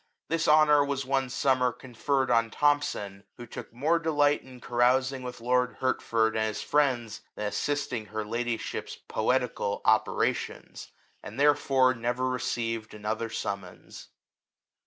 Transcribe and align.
This 0.29 0.47
honour 0.47 0.83
was 0.83 1.05
one 1.05 1.29
sum 1.29 1.59
mer 1.59 1.71
conferred 1.71 2.31
on 2.31 2.49
Thomson, 2.49 3.23
who 3.37 3.45
took 3.45 3.71
more 3.71 3.99
delight 3.99 4.41
in 4.41 4.59
carousing 4.59 5.21
with 5.21 5.39
lord 5.39 5.73
Hertford 5.79 6.35
and 6.35 6.47
his 6.47 6.63
friends, 6.63 7.21
than 7.35 7.45
assisting 7.45 8.07
her 8.07 8.25
ladyship's 8.25 8.95
poe 8.95 9.25
tical 9.27 9.81
operations, 9.85 10.91
and 11.21 11.39
therefore 11.39 11.93
never 11.93 12.27
received 12.27 12.95
another 12.95 13.29
summons. 13.29 14.07